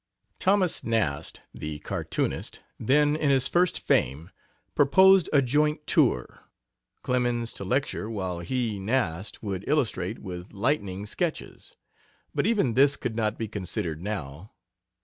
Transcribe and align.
Thos. 0.39 0.83
Nast, 0.83 1.41
the 1.53 1.77
cartoonist, 1.77 2.61
then 2.79 3.15
in 3.15 3.29
his 3.29 3.47
first 3.47 3.77
fame, 3.77 4.31
propped 4.73 5.29
a 5.31 5.43
joint 5.43 5.85
tour, 5.85 6.39
Clemens 7.03 7.53
to 7.53 7.63
lecture 7.63 8.09
while 8.09 8.39
he, 8.39 8.79
Nast, 8.79 9.43
would 9.43 9.63
illustrate 9.67 10.17
with 10.17 10.53
"lightning" 10.53 11.05
sketches; 11.05 11.75
but 12.33 12.47
even 12.47 12.73
this 12.73 12.95
could 12.95 13.15
not 13.15 13.37
be 13.37 13.47
considered 13.47 14.01
now. 14.01 14.53